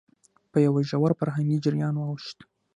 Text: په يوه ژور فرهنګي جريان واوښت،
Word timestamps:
په 0.51 0.57
يوه 0.65 0.81
ژور 0.89 1.11
فرهنګي 1.19 1.57
جريان 1.65 1.95
واوښت، 1.97 2.37